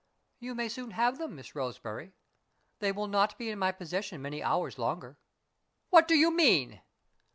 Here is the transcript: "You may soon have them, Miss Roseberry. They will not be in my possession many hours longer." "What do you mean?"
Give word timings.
"You 0.39 0.55
may 0.55 0.67
soon 0.67 0.89
have 0.97 1.19
them, 1.19 1.35
Miss 1.35 1.53
Roseberry. 1.53 2.15
They 2.79 2.91
will 2.91 3.05
not 3.05 3.37
be 3.37 3.51
in 3.51 3.59
my 3.59 3.71
possession 3.71 4.19
many 4.19 4.41
hours 4.41 4.79
longer." 4.79 5.19
"What 5.91 6.07
do 6.07 6.15
you 6.15 6.31
mean?" 6.31 6.81